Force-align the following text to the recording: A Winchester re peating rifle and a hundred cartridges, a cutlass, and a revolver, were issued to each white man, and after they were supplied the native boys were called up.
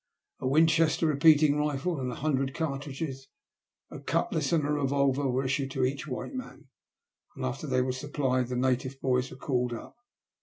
A 0.39 0.47
Winchester 0.47 1.05
re 1.05 1.15
peating 1.15 1.59
rifle 1.59 1.99
and 1.99 2.11
a 2.11 2.15
hundred 2.15 2.55
cartridges, 2.55 3.27
a 3.91 3.99
cutlass, 3.99 4.51
and 4.51 4.65
a 4.65 4.71
revolver, 4.71 5.29
were 5.29 5.45
issued 5.45 5.69
to 5.69 5.85
each 5.85 6.07
white 6.07 6.33
man, 6.33 6.65
and 7.35 7.45
after 7.45 7.67
they 7.67 7.83
were 7.83 7.91
supplied 7.91 8.47
the 8.47 8.55
native 8.55 8.99
boys 8.99 9.29
were 9.29 9.37
called 9.37 9.73
up. 9.73 9.95